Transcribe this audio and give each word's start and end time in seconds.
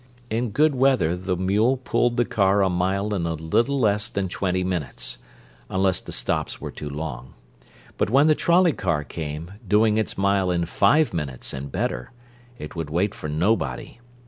In 0.31 0.49
good 0.49 0.73
weather 0.73 1.15
the 1.15 1.35
mule 1.37 1.77
pulled 1.77 2.17
the 2.17 2.25
car 2.25 2.63
a 2.63 2.71
mile 2.71 3.13
in 3.13 3.27
a 3.27 3.35
little 3.35 3.79
less 3.79 4.09
than 4.09 4.29
twenty 4.29 4.63
minutes, 4.63 5.19
unless 5.69 6.01
the 6.01 6.11
stops 6.11 6.59
were 6.59 6.71
too 6.71 6.89
long; 6.89 7.35
but 7.99 8.09
when 8.09 8.25
the 8.25 8.33
trolley 8.33 8.73
car 8.73 9.03
came, 9.03 9.51
doing 9.67 9.99
its 9.99 10.17
mile 10.17 10.49
in 10.49 10.65
five 10.65 11.13
minutes 11.13 11.53
and 11.53 11.71
better, 11.71 12.09
it 12.57 12.75
would 12.75 12.89
wait 12.89 13.13
for 13.13 13.29
nobody. 13.29 13.99